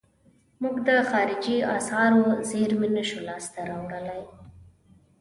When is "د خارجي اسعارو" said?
0.87-2.23